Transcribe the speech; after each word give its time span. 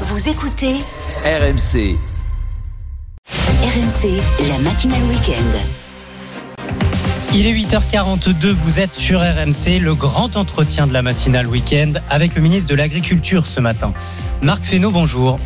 Vous 0.00 0.28
écoutez 0.28 0.74
RMC. 1.24 1.96
RMC, 3.30 4.20
la 4.48 4.58
matinale 4.58 5.02
week-end. 5.04 5.58
Il 7.34 7.46
est 7.46 7.52
8h42, 7.52 8.48
vous 8.50 8.80
êtes 8.80 8.92
sur 8.92 9.20
RMC, 9.20 9.78
le 9.80 9.94
grand 9.94 10.36
entretien 10.36 10.86
de 10.86 10.92
la 10.92 11.02
matinale 11.02 11.46
week-end 11.46 11.92
avec 12.10 12.34
le 12.34 12.42
ministre 12.42 12.68
de 12.68 12.74
l'Agriculture 12.74 13.46
ce 13.46 13.60
matin. 13.60 13.92
Marc 14.42 14.64
Fesneau, 14.64 14.90
bonjour. 14.90 15.38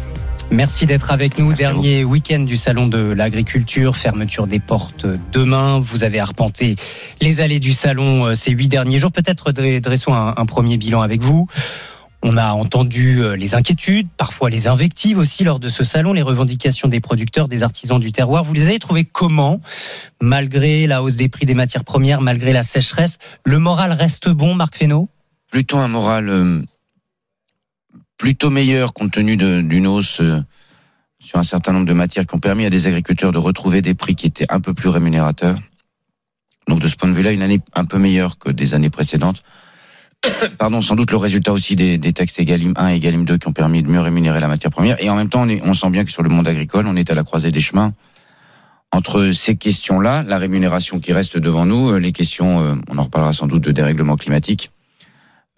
Merci 0.50 0.86
d'être 0.86 1.10
avec 1.10 1.38
nous. 1.38 1.46
Merci. 1.48 1.58
Dernier 1.62 2.04
week-end 2.04 2.40
du 2.40 2.56
Salon 2.56 2.86
de 2.86 2.98
l'Agriculture, 2.98 3.96
fermeture 3.96 4.46
des 4.46 4.60
portes 4.60 5.06
demain. 5.32 5.78
Vous 5.78 6.04
avez 6.04 6.20
arpenté 6.20 6.76
les 7.20 7.40
allées 7.42 7.60
du 7.60 7.74
Salon 7.74 8.24
euh, 8.26 8.34
ces 8.34 8.52
huit 8.52 8.68
derniers 8.68 8.98
jours. 8.98 9.12
Peut-être 9.12 9.52
dre- 9.52 9.80
dressons 9.80 10.14
un, 10.14 10.32
un 10.36 10.46
premier 10.46 10.78
bilan 10.78 11.02
avec 11.02 11.20
vous. 11.20 11.46
On 12.22 12.36
a 12.36 12.52
entendu 12.52 13.22
euh, 13.22 13.36
les 13.36 13.54
inquiétudes, 13.54 14.08
parfois 14.16 14.50
les 14.50 14.66
invectives 14.66 15.18
aussi 15.18 15.44
lors 15.44 15.60
de 15.60 15.68
ce 15.68 15.84
salon, 15.84 16.12
les 16.12 16.22
revendications 16.22 16.88
des 16.88 17.00
producteurs, 17.00 17.46
des 17.46 17.62
artisans 17.62 18.00
du 18.00 18.10
terroir. 18.10 18.42
Vous 18.42 18.54
les 18.54 18.66
avez 18.66 18.78
trouvées 18.80 19.04
comment? 19.04 19.60
Malgré 20.20 20.88
la 20.88 21.02
hausse 21.02 21.14
des 21.14 21.28
prix 21.28 21.46
des 21.46 21.54
matières 21.54 21.84
premières, 21.84 22.20
malgré 22.20 22.52
la 22.52 22.64
sécheresse, 22.64 23.18
le 23.44 23.58
moral 23.58 23.92
reste 23.92 24.28
bon, 24.28 24.54
Marc 24.54 24.76
Fesneau? 24.76 25.08
Plutôt 25.50 25.78
un 25.78 25.86
moral 25.86 26.28
euh, 26.28 26.60
plutôt 28.16 28.50
meilleur 28.50 28.92
compte 28.92 29.12
tenu 29.12 29.36
d'une 29.36 29.86
hausse 29.86 30.20
euh, 30.20 30.42
sur 31.20 31.38
un 31.38 31.44
certain 31.44 31.72
nombre 31.72 31.86
de 31.86 31.92
matières 31.92 32.26
qui 32.26 32.34
ont 32.34 32.40
permis 32.40 32.66
à 32.66 32.70
des 32.70 32.88
agriculteurs 32.88 33.30
de 33.30 33.38
retrouver 33.38 33.80
des 33.80 33.94
prix 33.94 34.16
qui 34.16 34.26
étaient 34.26 34.46
un 34.52 34.60
peu 34.60 34.74
plus 34.74 34.88
rémunérateurs. 34.88 35.58
Donc 36.66 36.80
de 36.80 36.88
ce 36.88 36.96
point 36.96 37.08
de 37.08 37.14
vue-là, 37.14 37.32
une 37.32 37.42
année 37.42 37.60
un 37.74 37.84
peu 37.84 37.98
meilleure 37.98 38.38
que 38.38 38.50
des 38.50 38.74
années 38.74 38.90
précédentes. 38.90 39.42
Pardon, 40.58 40.80
sans 40.80 40.96
doute 40.96 41.10
le 41.12 41.16
résultat 41.16 41.52
aussi 41.52 41.76
des, 41.76 41.98
des 41.98 42.12
textes 42.12 42.38
Egalim 42.40 42.72
1 42.76 42.90
et 42.90 42.96
Egalim 42.96 43.24
2 43.24 43.38
qui 43.38 43.48
ont 43.48 43.52
permis 43.52 43.82
de 43.82 43.88
mieux 43.88 44.00
rémunérer 44.00 44.40
la 44.40 44.48
matière 44.48 44.70
première. 44.72 45.02
Et 45.02 45.08
en 45.10 45.14
même 45.16 45.28
temps, 45.28 45.42
on, 45.42 45.48
est- 45.48 45.62
on 45.64 45.74
sent 45.74 45.90
bien 45.90 46.04
que 46.04 46.10
sur 46.10 46.22
le 46.22 46.28
monde 46.28 46.48
agricole, 46.48 46.86
on 46.86 46.96
est 46.96 47.10
à 47.10 47.14
la 47.14 47.22
croisée 47.24 47.50
des 47.50 47.60
chemins 47.60 47.92
entre 48.90 49.32
ces 49.32 49.54
questions-là, 49.54 50.22
la 50.22 50.38
rémunération 50.38 50.98
qui 50.98 51.12
reste 51.12 51.36
devant 51.36 51.66
nous, 51.66 51.90
euh, 51.90 51.98
les 51.98 52.10
questions, 52.12 52.60
euh, 52.62 52.74
on 52.88 52.96
en 52.96 53.02
reparlera 53.02 53.34
sans 53.34 53.46
doute 53.46 53.62
de 53.62 53.70
dérèglement 53.70 54.16
climatique, 54.16 54.70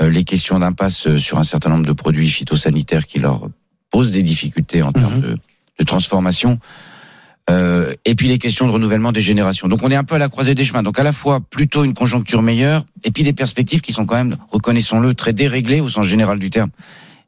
euh, 0.02 0.11
les 0.11 0.25
questions 0.25 0.58
d'impasse 0.58 1.17
sur 1.19 1.39
un 1.39 1.45
certain 1.45 1.70
nombre 1.70 1.86
de 1.86 1.92
produits 1.92 2.28
phytosanitaires 2.28 3.06
qui 3.06 3.20
leur 3.20 3.48
posent 3.91 4.11
des 4.11 4.24
difficultés 4.24 4.83
en 4.83 4.91
termes 4.92 5.14
Mhm. 5.14 5.20
de, 5.20 5.39
de 5.78 5.84
transformation, 5.84 6.58
euh, 7.51 7.93
et 8.05 8.15
puis 8.15 8.29
les 8.29 8.39
questions 8.39 8.67
de 8.67 8.73
renouvellement 8.73 9.12
des 9.12 9.20
générations. 9.20 9.69
Donc 9.69 9.81
on 9.83 9.91
est 9.91 9.97
un 9.97 10.05
peu 10.05 10.15
à 10.15 10.19
la 10.19 10.29
croisée 10.29 10.55
des 10.55 10.65
chemins. 10.65 10.83
Donc 10.83 10.98
à 10.98 11.03
la 11.03 11.12
fois 11.12 11.41
plutôt 11.41 11.84
une 11.84 11.95
conjoncture 11.95 12.42
meilleure, 12.42 12.84
et 13.05 13.11
puis 13.11 13.25
des 13.25 13.33
perspectives 13.33 13.81
qui 13.81 13.92
sont 13.92 14.07
quand 14.07 14.17
même, 14.17 14.37
reconnaissons-le, 14.51 15.15
très 15.15 15.33
déréglées 15.33 15.81
au 15.81 15.89
sens 15.89 16.07
général 16.07 16.39
du 16.39 16.51
terme, 16.51 16.70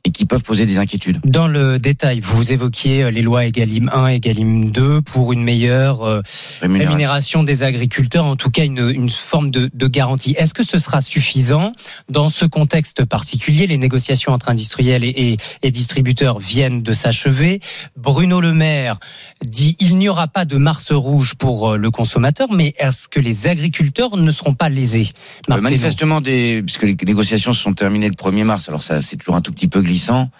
et 0.04 0.10
qui 0.10 0.26
peuvent 0.26 0.42
poser 0.42 0.66
des 0.66 0.78
inquiétudes. 0.78 1.20
Dans 1.24 1.46
le 1.46 1.78
détail, 1.78 2.18
vous 2.20 2.50
évoquiez 2.52 3.04
euh, 3.04 3.10
les 3.12 3.22
lois 3.22 3.46
Egalim 3.46 3.88
1 3.92 4.08
et 4.08 4.14
Egalim 4.16 4.70
2 4.70 5.00
pour 5.02 5.32
une 5.32 5.44
meilleure 5.44 6.02
euh, 6.02 6.20
Rémunération. 6.60 6.88
rémunération 6.90 7.42
des 7.44 7.62
agriculteurs, 7.62 8.24
en 8.24 8.34
tout 8.34 8.50
cas 8.50 8.64
une, 8.64 8.90
une 8.92 9.08
forme 9.10 9.50
de, 9.52 9.70
de 9.72 9.86
garantie. 9.86 10.34
Est-ce 10.36 10.54
que 10.54 10.64
ce 10.64 10.78
sera 10.78 11.00
suffisant 11.00 11.72
dans 12.08 12.28
ce 12.30 12.44
contexte 12.46 13.04
particulier? 13.04 13.68
Les 13.68 13.78
négociations 13.78 14.32
entre 14.32 14.48
industriels 14.48 15.04
et, 15.04 15.08
et- 15.08 15.36
et 15.62 15.70
distributeurs 15.70 16.40
viennent 16.40 16.82
de 16.82 16.92
s'achever. 16.92 17.60
Bruno 17.96 18.40
Le 18.40 18.52
Maire 18.52 18.98
dit 19.46 19.76
il 19.78 19.96
n'y 19.98 20.08
aura 20.08 20.26
pas 20.26 20.44
de 20.44 20.56
mars 20.56 20.90
rouge 20.90 21.34
pour 21.36 21.72
euh, 21.72 21.76
le 21.76 21.90
consommateur, 21.92 22.52
mais 22.52 22.74
est-ce 22.78 23.06
que 23.06 23.20
les 23.20 23.46
agriculteurs 23.46 24.16
ne 24.16 24.30
seront 24.32 24.54
pas 24.54 24.68
lésés? 24.68 25.10
Euh, 25.48 25.60
manifestement, 25.60 26.20
des, 26.20 26.60
puisque 26.64 26.82
les 26.82 26.96
négociations 27.06 27.52
se 27.52 27.62
sont 27.62 27.72
terminées 27.74 28.08
le 28.08 28.14
1er 28.16 28.42
mars, 28.42 28.68
alors 28.68 28.82
ça 28.82 29.00
c'est 29.00 29.16
toujours 29.16 29.36
un 29.36 29.40
tout 29.40 29.52
petit 29.52 29.68
peu 29.68 29.80
glissant. 29.92 30.30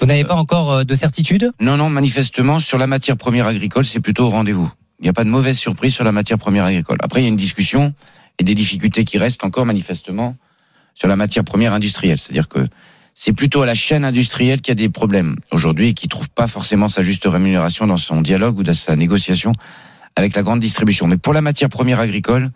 Vous 0.00 0.06
n'avez 0.06 0.24
pas 0.24 0.34
encore 0.34 0.70
euh, 0.72 0.84
de 0.84 0.94
certitude? 0.94 1.50
Non, 1.60 1.76
non, 1.78 1.88
manifestement, 1.88 2.60
sur 2.60 2.76
la 2.76 2.86
matière 2.86 3.16
première 3.16 3.46
agricole, 3.46 3.84
c'est 3.86 4.00
plutôt 4.00 4.26
au 4.26 4.30
rendez-vous. 4.30 4.70
Il 5.00 5.04
n'y 5.04 5.08
a 5.08 5.14
pas 5.14 5.24
de 5.24 5.30
mauvaise 5.30 5.58
surprise 5.58 5.94
sur 5.94 6.04
la 6.04 6.12
matière 6.12 6.38
première 6.38 6.66
agricole. 6.66 6.98
Après, 7.00 7.20
il 7.20 7.24
y 7.24 7.26
a 7.26 7.30
une 7.30 7.36
discussion 7.36 7.94
et 8.38 8.44
des 8.44 8.54
difficultés 8.54 9.04
qui 9.04 9.16
restent 9.16 9.44
encore 9.44 9.64
manifestement 9.64 10.36
sur 10.94 11.08
la 11.08 11.16
matière 11.16 11.44
première 11.44 11.72
industrielle. 11.72 12.18
C'est-à-dire 12.18 12.48
que 12.48 12.60
c'est 13.14 13.32
plutôt 13.32 13.62
à 13.62 13.66
la 13.66 13.74
chaîne 13.74 14.04
industrielle 14.04 14.60
qu'il 14.60 14.72
y 14.72 14.76
a 14.78 14.82
des 14.86 14.90
problèmes 14.90 15.36
aujourd'hui 15.52 15.88
et 15.88 15.94
qui 15.94 16.06
trouve 16.06 16.28
pas 16.28 16.48
forcément 16.48 16.88
sa 16.88 17.02
juste 17.02 17.24
rémunération 17.24 17.86
dans 17.86 17.96
son 17.96 18.20
dialogue 18.20 18.58
ou 18.58 18.62
dans 18.62 18.74
sa 18.74 18.94
négociation 18.94 19.52
avec 20.16 20.36
la 20.36 20.42
grande 20.42 20.60
distribution. 20.60 21.06
Mais 21.06 21.16
pour 21.16 21.32
la 21.32 21.40
matière 21.40 21.68
première 21.68 22.00
agricole, 22.00 22.50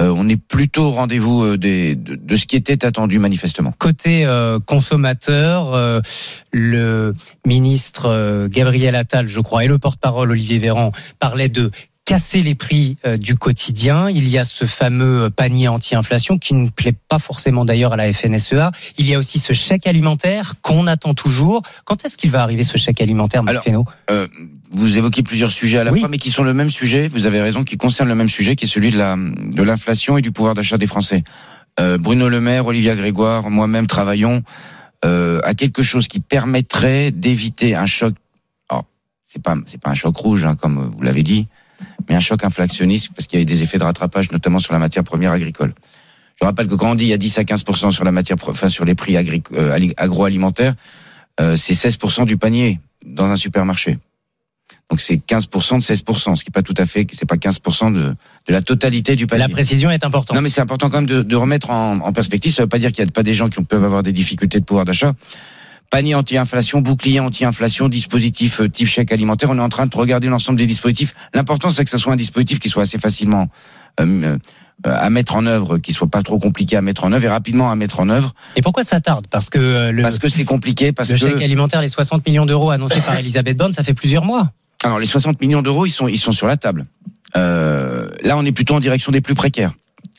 euh, 0.00 0.12
on 0.14 0.28
est 0.28 0.36
plutôt 0.36 0.84
au 0.84 0.90
rendez-vous 0.90 1.42
euh, 1.42 1.56
de, 1.56 2.36
ce 2.36 2.46
qui 2.46 2.56
était 2.56 2.84
attendu 2.84 3.18
manifestement. 3.18 3.72
Côté 3.78 4.26
euh, 4.26 4.58
consommateur, 4.58 6.02
le 6.52 7.14
ministre 7.46 8.46
Gabriel 8.48 8.94
Attal, 8.94 9.26
je 9.26 9.40
crois, 9.40 9.64
et 9.64 9.68
le 9.68 9.78
porte-parole 9.78 10.30
Olivier 10.30 10.58
Véran 10.58 10.92
parlaient 11.18 11.48
de 11.48 11.70
casser 12.06 12.40
les 12.40 12.54
prix 12.54 12.96
euh, 13.04 13.18
du 13.18 13.34
quotidien. 13.34 14.08
Il 14.08 14.28
y 14.28 14.38
a 14.38 14.44
ce 14.44 14.64
fameux 14.64 15.28
panier 15.28 15.68
anti-inflation 15.68 16.38
qui 16.38 16.54
ne 16.54 16.70
plaît 16.70 16.94
pas 17.08 17.18
forcément 17.18 17.66
d'ailleurs 17.66 17.92
à 17.92 17.96
la 17.96 18.10
FNSEA. 18.10 18.70
Il 18.96 19.06
y 19.06 19.14
a 19.14 19.18
aussi 19.18 19.38
ce 19.38 19.52
chèque 19.52 19.86
alimentaire 19.86 20.54
qu'on 20.62 20.86
attend 20.86 21.12
toujours. 21.12 21.62
Quand 21.84 22.04
est-ce 22.04 22.16
qu'il 22.16 22.30
va 22.30 22.42
arriver 22.42 22.62
ce 22.62 22.78
chèque 22.78 23.00
alimentaire, 23.02 23.42
Marc 23.42 23.68
Euh, 24.10 24.28
vous 24.70 24.98
évoquez 24.98 25.22
plusieurs 25.22 25.50
sujets 25.50 25.78
à 25.78 25.84
la 25.84 25.92
Oui. 25.92 26.00
fois, 26.00 26.08
mais 26.08 26.18
qui 26.18 26.30
sont 26.30 26.44
le 26.44 26.54
même 26.54 26.70
sujet. 26.70 27.08
Vous 27.08 27.26
avez 27.26 27.40
raison, 27.40 27.64
qui 27.64 27.76
concernent 27.76 28.08
le 28.08 28.14
même 28.14 28.28
sujet, 28.28 28.56
qui 28.56 28.64
est 28.64 28.68
celui 28.68 28.90
de 28.90 28.98
la 28.98 29.16
de 29.16 29.62
l'inflation 29.62 30.16
et 30.16 30.22
du 30.22 30.30
pouvoir 30.32 30.54
d'achat 30.54 30.78
des 30.78 30.86
Français. 30.86 31.24
Euh, 31.80 31.98
Bruno 31.98 32.28
Le 32.28 32.40
Maire, 32.40 32.66
Olivia 32.66 32.94
Grégoire, 32.94 33.50
moi-même 33.50 33.86
travaillons 33.86 34.42
euh, 35.04 35.40
à 35.44 35.54
quelque 35.54 35.82
chose 35.82 36.08
qui 36.08 36.20
permettrait 36.20 37.10
d'éviter 37.10 37.74
un 37.74 37.86
choc. 37.86 38.14
Alors, 38.68 38.84
c'est 39.26 39.42
pas 39.42 39.56
c'est 39.66 39.80
pas 39.80 39.90
un 39.90 39.94
choc 39.94 40.16
rouge, 40.16 40.44
hein, 40.44 40.54
comme 40.54 40.90
vous 40.96 41.02
l'avez 41.02 41.22
dit, 41.22 41.48
mais 42.08 42.14
un 42.14 42.20
choc 42.20 42.44
inflationniste 42.44 43.10
parce 43.14 43.26
qu'il 43.26 43.38
y 43.38 43.40
a 43.40 43.42
eu 43.42 43.46
des 43.46 43.62
effets 43.62 43.78
de 43.78 43.84
rattrapage, 43.84 44.30
notamment 44.32 44.58
sur 44.58 44.72
la 44.72 44.78
matière 44.78 45.04
première 45.04 45.32
agricole. 45.32 45.74
Je 46.40 46.44
rappelle 46.44 46.66
que 46.66 46.74
quand 46.74 46.90
on 46.90 46.94
dit 46.94 47.04
il 47.04 47.10
y 47.10 47.14
a 47.14 47.18
10 47.18 47.38
à 47.38 47.44
15 47.44 47.64
sur 47.90 48.04
la 48.04 48.12
matière, 48.12 48.36
enfin 48.46 48.68
sur 48.68 48.84
les 48.84 48.94
prix 48.94 49.16
euh, 49.16 49.72
ali- 49.72 49.94
agroalimentaires, 49.96 50.74
euh, 51.40 51.56
c'est 51.56 51.74
16 51.74 51.98
du 52.26 52.36
panier 52.36 52.80
dans 53.04 53.26
un 53.26 53.36
supermarché. 53.36 53.98
Donc 54.90 55.00
c'est 55.00 55.16
15% 55.16 55.78
de 55.78 55.82
16%, 55.82 56.36
ce 56.36 56.44
qui 56.44 56.50
est 56.50 56.52
pas 56.52 56.62
tout 56.62 56.74
à 56.76 56.86
fait, 56.86 57.06
c'est 57.12 57.26
pas 57.26 57.36
15% 57.36 57.92
de, 57.92 58.00
de 58.00 58.16
la 58.52 58.62
totalité 58.62 59.16
du 59.16 59.26
panier. 59.26 59.42
La 59.42 59.48
précision 59.48 59.90
est 59.90 60.04
importante. 60.04 60.36
Non, 60.36 60.42
mais 60.42 60.48
c'est 60.48 60.60
important 60.60 60.90
quand 60.90 60.98
même 60.98 61.06
de, 61.06 61.22
de 61.22 61.36
remettre 61.36 61.70
en, 61.70 61.98
en 62.00 62.12
perspective. 62.12 62.52
Ça 62.52 62.62
veut 62.62 62.68
pas 62.68 62.78
dire 62.78 62.92
qu'il 62.92 63.04
y 63.04 63.08
a 63.08 63.10
pas 63.10 63.22
des 63.24 63.34
gens 63.34 63.48
qui 63.48 63.62
peuvent 63.64 63.82
avoir 63.84 64.02
des 64.02 64.12
difficultés 64.12 64.60
de 64.60 64.64
pouvoir 64.64 64.84
d'achat. 64.84 65.12
Panier 65.90 66.14
anti-inflation, 66.14 66.80
bouclier 66.80 67.20
anti-inflation, 67.20 67.88
dispositif 67.88 68.60
euh, 68.60 68.68
type 68.68 68.88
chèque 68.88 69.12
alimentaire. 69.12 69.50
On 69.50 69.58
est 69.58 69.62
en 69.62 69.68
train 69.68 69.86
de 69.86 69.96
regarder 69.96 70.28
l'ensemble 70.28 70.58
des 70.58 70.66
dispositifs. 70.66 71.14
L'important, 71.34 71.70
c'est 71.70 71.84
que 71.84 71.90
ce 71.90 71.98
soit 71.98 72.12
un 72.12 72.16
dispositif 72.16 72.58
qui 72.58 72.68
soit 72.68 72.82
assez 72.82 72.98
facilement 72.98 73.48
euh, 74.00 74.36
euh, 74.86 74.94
à 74.94 75.08
mettre 75.08 75.36
en 75.36 75.46
œuvre, 75.46 75.78
qui 75.78 75.94
soit 75.94 76.06
pas 76.06 76.22
trop 76.22 76.38
compliqué 76.38 76.76
à 76.76 76.82
mettre 76.82 77.04
en 77.04 77.12
œuvre 77.12 77.24
et 77.24 77.28
rapidement 77.30 77.70
à 77.70 77.76
mettre 77.76 77.98
en 77.98 78.10
œuvre. 78.10 78.34
Et 78.56 78.62
pourquoi 78.62 78.84
ça 78.84 79.00
tarde? 79.00 79.26
Parce 79.30 79.48
que 79.48 79.58
euh, 79.58 79.90
le, 79.90 80.02
Parce 80.02 80.18
que 80.18 80.28
c'est 80.28 80.44
compliqué, 80.44 80.92
parce 80.92 81.08
le 81.08 81.14
que 81.14 81.28
chèque 81.28 81.42
alimentaire, 81.42 81.80
les 81.80 81.88
60 81.88 82.26
millions 82.26 82.44
d'euros 82.44 82.70
annoncés 82.70 83.00
par 83.00 83.16
Elisabeth 83.18 83.56
Borne, 83.56 83.72
ça 83.72 83.82
fait 83.82 83.94
plusieurs 83.94 84.26
mois. 84.26 84.52
Alors 84.84 84.98
les 84.98 85.06
60 85.06 85.40
millions 85.40 85.62
d'euros, 85.62 85.86
ils 85.86 85.90
sont 85.90 86.08
ils 86.08 86.18
sont 86.18 86.32
sur 86.32 86.46
la 86.46 86.58
table. 86.58 86.84
Euh, 87.36 88.10
là, 88.20 88.36
on 88.36 88.44
est 88.44 88.52
plutôt 88.52 88.74
en 88.74 88.80
direction 88.80 89.10
des 89.10 89.22
plus 89.22 89.34
précaires. 89.34 89.72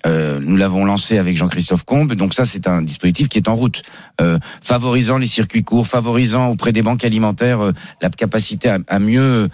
Euh, 0.07 0.39
nous 0.41 0.55
l'avons 0.55 0.85
lancé 0.85 1.17
avec 1.17 1.35
Jean-Christophe 1.37 1.83
Combe, 1.83 2.13
donc 2.13 2.33
ça 2.33 2.45
c'est 2.45 2.67
un 2.67 2.81
dispositif 2.81 3.27
qui 3.27 3.37
est 3.37 3.49
en 3.49 3.55
route, 3.55 3.81
euh, 4.21 4.39
favorisant 4.61 5.17
les 5.17 5.27
circuits 5.27 5.63
courts, 5.63 5.85
favorisant 5.85 6.47
auprès 6.47 6.71
des 6.71 6.81
banques 6.81 7.03
alimentaires 7.03 7.61
euh, 7.61 7.71
la 8.01 8.09
capacité 8.09 8.69
à, 8.69 8.79
à 8.87 8.99
mieux 8.99 9.49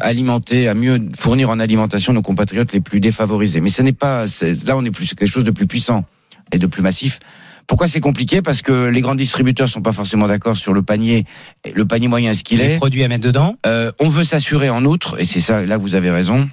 alimenter, 0.00 0.68
à 0.68 0.74
mieux 0.74 1.00
fournir 1.18 1.50
en 1.50 1.58
alimentation 1.58 2.12
nos 2.12 2.22
compatriotes 2.22 2.72
les 2.72 2.80
plus 2.80 3.00
défavorisés. 3.00 3.60
Mais 3.60 3.70
ce 3.70 3.82
n'est 3.82 3.92
pas 3.92 4.24
là 4.64 4.76
on 4.76 4.84
est 4.84 4.92
plus 4.92 5.14
quelque 5.14 5.28
chose 5.28 5.42
de 5.44 5.50
plus 5.50 5.66
puissant 5.66 6.04
et 6.52 6.58
de 6.58 6.66
plus 6.68 6.82
massif. 6.82 7.18
Pourquoi 7.66 7.88
c'est 7.88 8.00
compliqué? 8.00 8.42
Parce 8.42 8.62
que 8.62 8.86
les 8.86 9.00
grands 9.00 9.14
distributeurs 9.14 9.68
sont 9.68 9.82
pas 9.82 9.92
forcément 9.92 10.26
d'accord 10.28 10.56
sur 10.56 10.72
le 10.72 10.82
panier, 10.82 11.24
le 11.74 11.84
panier 11.84 12.08
moyen 12.08 12.32
ce 12.34 12.42
qu'il 12.44 12.58
Les 12.58 12.74
est. 12.74 12.76
produits 12.76 13.02
à 13.04 13.08
mettre 13.08 13.24
dedans. 13.24 13.56
Euh, 13.66 13.92
on 14.00 14.08
veut 14.08 14.24
s'assurer 14.24 14.70
en 14.70 14.84
outre, 14.84 15.20
et 15.20 15.24
c'est 15.24 15.40
ça, 15.40 15.64
là 15.64 15.76
vous 15.76 15.94
avez 15.94 16.10
raison, 16.10 16.48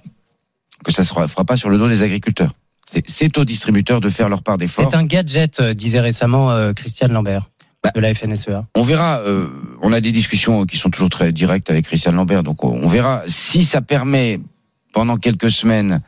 que 0.83 0.91
ça 0.91 1.01
ne 1.01 1.07
se 1.07 1.13
fera 1.13 1.43
pas 1.45 1.57
sur 1.57 1.69
le 1.69 1.77
dos 1.77 1.87
des 1.87 2.03
agriculteurs. 2.03 2.53
C'est- 2.89 3.37
aux 3.37 3.45
distributeurs 3.45 3.99
de 4.01 4.09
faire 4.09 4.29
leur 4.29 4.41
part 4.43 4.57
d'effort. 4.57 4.87
C'est 4.89 4.97
un 4.97 5.03
gadget, 5.05 5.59
euh, 5.59 5.73
disait 5.73 5.99
récemment 5.99 6.51
euh, 6.51 6.73
Christiane 6.73 7.11
Lambert 7.11 7.49
Bah, 7.83 7.91
de 7.93 7.99
la 7.99 8.13
FNSEA. 8.13 8.65
On 8.75 8.81
verra, 8.81 9.19
euh, 9.19 9.47
on 9.81 9.91
a 9.91 9.99
des 10.01 10.11
discussions 10.11 10.65
qui 10.65 10.77
sont 10.77 10.89
toujours 10.89 11.09
très 11.09 11.31
directes 11.31 11.69
avec 11.69 11.85
Christiane 11.85 12.15
Lambert, 12.15 12.43
donc 12.43 12.63
on 12.63 12.69
on 12.81 12.87
verra 12.87 13.23
si 13.27 13.63
ça 13.65 13.81
permet 13.81 14.39
pendant 14.93 15.17
quelques 15.17 15.51
semaines 15.51 16.01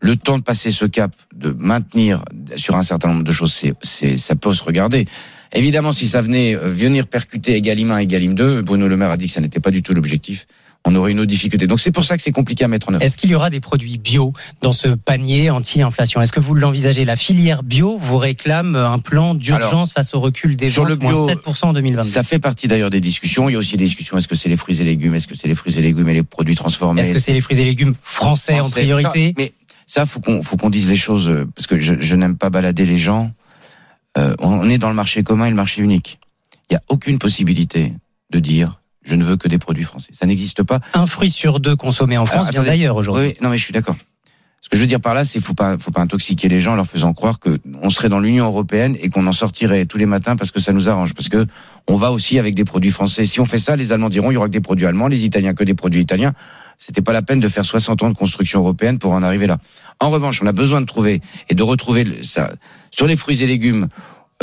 le 0.00 0.14
temps 0.16 0.38
de 0.38 0.44
passer 0.44 0.70
ce 0.70 0.84
cap, 0.84 1.10
de 1.34 1.50
maintenir 1.58 2.22
sur 2.56 2.76
un 2.76 2.82
certain 2.84 3.08
nombre 3.08 3.24
de 3.24 3.32
choses, 3.32 3.52
ça 3.82 4.36
peut 4.36 4.54
se 4.54 4.62
regarder. 4.62 5.06
Évidemment, 5.52 5.92
si 5.92 6.06
ça 6.08 6.20
venait 6.20 6.54
euh, 6.54 6.70
venir 6.70 7.06
percuter 7.08 7.56
Egalim 7.56 7.90
1, 7.90 7.98
Egalim 7.98 8.34
2, 8.34 8.62
Bruno 8.62 8.86
Le 8.86 8.96
Maire 8.96 9.10
a 9.10 9.16
dit 9.16 9.26
que 9.26 9.32
ça 9.32 9.40
n'était 9.40 9.60
pas 9.60 9.70
du 9.72 9.82
tout 9.82 9.94
l'objectif. 9.94 10.46
On 10.84 10.94
aurait 10.94 11.12
une 11.12 11.20
autre 11.20 11.28
difficulté. 11.28 11.66
Donc 11.66 11.80
c'est 11.80 11.90
pour 11.90 12.04
ça 12.04 12.16
que 12.16 12.22
c'est 12.22 12.32
compliqué 12.32 12.64
à 12.64 12.68
mettre 12.68 12.88
en 12.88 12.94
œuvre. 12.94 13.02
Est-ce 13.02 13.18
qu'il 13.18 13.30
y 13.30 13.34
aura 13.34 13.50
des 13.50 13.60
produits 13.60 13.98
bio 13.98 14.32
dans 14.62 14.72
ce 14.72 14.88
panier 14.88 15.50
anti-inflation? 15.50 16.20
Est-ce 16.20 16.32
que 16.32 16.40
vous 16.40 16.54
l'envisagez? 16.54 17.04
La 17.04 17.16
filière 17.16 17.62
bio 17.62 17.96
vous 17.96 18.16
réclame 18.16 18.76
un 18.76 18.98
plan 18.98 19.34
d'urgence 19.34 19.92
face 19.92 20.14
au 20.14 20.20
recul 20.20 20.56
des 20.56 20.70
sur 20.70 20.84
ventes, 20.84 20.90
le 20.90 20.96
bio, 20.96 21.10
moins 21.10 21.34
7% 21.34 21.66
en 21.66 21.72
2022. 21.72 22.08
Ça 22.08 22.22
fait 22.22 22.38
partie 22.38 22.68
d'ailleurs 22.68 22.90
des 22.90 23.00
discussions. 23.00 23.48
Il 23.48 23.52
y 23.52 23.56
a 23.56 23.58
aussi 23.58 23.76
des 23.76 23.84
discussions. 23.84 24.16
Est-ce 24.16 24.28
que 24.28 24.36
c'est 24.36 24.48
les 24.48 24.56
fruits 24.56 24.80
et 24.80 24.84
légumes? 24.84 25.14
Est-ce 25.14 25.26
que 25.26 25.36
c'est 25.36 25.48
les 25.48 25.54
fruits 25.54 25.76
et 25.78 25.82
légumes 25.82 26.08
et 26.08 26.14
les 26.14 26.22
produits 26.22 26.54
transformés? 26.54 27.02
Est-ce 27.02 27.12
que 27.12 27.18
c'est 27.18 27.32
les 27.32 27.40
fruits 27.40 27.60
et 27.60 27.64
légumes 27.64 27.94
français, 28.02 28.60
en 28.60 28.70
priorité? 28.70 29.28
Ça, 29.28 29.34
Mais 29.36 29.52
ça, 29.86 30.06
faut 30.06 30.20
qu'on 30.20 30.42
faut 30.42 30.56
qu'on 30.56 30.70
dise 30.70 30.88
les 30.88 30.96
choses 30.96 31.28
euh, 31.28 31.46
parce 31.54 31.66
que 31.66 31.80
je, 31.80 31.94
je 32.00 32.16
n'aime 32.16 32.36
pas 32.36 32.50
balader 32.50 32.86
les 32.86 32.98
gens. 32.98 33.32
Euh, 34.16 34.34
on 34.38 34.68
est 34.68 34.78
dans 34.78 34.88
le 34.88 34.94
marché 34.94 35.22
commun 35.22 35.46
et 35.46 35.50
le 35.50 35.56
marché 35.56 35.82
unique. 35.82 36.18
Il 36.70 36.74
n'y 36.74 36.76
a 36.76 36.82
aucune 36.88 37.18
possibilité 37.18 37.92
de 38.30 38.40
dire 38.40 38.80
je 39.08 39.14
ne 39.14 39.24
veux 39.24 39.36
que 39.36 39.48
des 39.48 39.58
produits 39.58 39.84
français. 39.84 40.10
Ça 40.12 40.26
n'existe 40.26 40.62
pas. 40.62 40.80
Un 40.94 41.06
fruit 41.06 41.30
sur 41.30 41.60
deux 41.60 41.76
consommé 41.76 42.18
en 42.18 42.26
France 42.26 42.50
vient 42.50 42.62
d'ailleurs 42.62 42.96
aujourd'hui. 42.96 43.28
Oui, 43.28 43.36
non 43.40 43.48
mais 43.48 43.58
je 43.58 43.64
suis 43.64 43.72
d'accord. 43.72 43.96
Ce 44.60 44.68
que 44.68 44.76
je 44.76 44.82
veux 44.82 44.88
dire 44.88 45.00
par 45.00 45.14
là, 45.14 45.24
c'est 45.24 45.40
faut 45.40 45.54
pas, 45.54 45.78
faut 45.78 45.92
pas 45.92 46.00
intoxiquer 46.00 46.48
les 46.48 46.60
gens 46.60 46.72
en 46.72 46.76
leur 46.76 46.86
faisant 46.86 47.12
croire 47.14 47.38
que 47.38 47.58
on 47.80 47.90
serait 47.90 48.08
dans 48.08 48.18
l'Union 48.18 48.44
européenne 48.44 48.96
et 49.00 49.08
qu'on 49.08 49.26
en 49.26 49.32
sortirait 49.32 49.86
tous 49.86 49.98
les 49.98 50.06
matins 50.06 50.36
parce 50.36 50.50
que 50.50 50.60
ça 50.60 50.72
nous 50.72 50.88
arrange. 50.88 51.14
Parce 51.14 51.28
que 51.28 51.46
on 51.86 51.94
va 51.94 52.12
aussi 52.12 52.38
avec 52.38 52.54
des 52.54 52.64
produits 52.64 52.90
français. 52.90 53.24
Si 53.24 53.40
on 53.40 53.44
fait 53.44 53.58
ça, 53.58 53.76
les 53.76 53.92
Allemands 53.92 54.10
diront 54.10 54.30
il 54.30 54.34
y 54.34 54.36
aura 54.36 54.48
que 54.48 54.52
des 54.52 54.60
produits 54.60 54.86
allemands, 54.86 55.06
les 55.06 55.24
Italiens 55.24 55.54
que 55.54 55.64
des 55.64 55.74
produits 55.74 56.02
italiens. 56.02 56.32
C'était 56.76 57.02
pas 57.02 57.12
la 57.12 57.22
peine 57.22 57.40
de 57.40 57.48
faire 57.48 57.64
60 57.64 58.02
ans 58.02 58.10
de 58.10 58.14
construction 58.14 58.60
européenne 58.60 58.98
pour 58.98 59.12
en 59.12 59.22
arriver 59.22 59.46
là. 59.46 59.58
En 60.00 60.10
revanche, 60.10 60.42
on 60.42 60.46
a 60.46 60.52
besoin 60.52 60.80
de 60.80 60.86
trouver 60.86 61.22
et 61.48 61.54
de 61.54 61.62
retrouver 61.62 62.22
ça 62.22 62.52
sur 62.90 63.06
les 63.06 63.16
fruits 63.16 63.42
et 63.42 63.46
légumes 63.46 63.88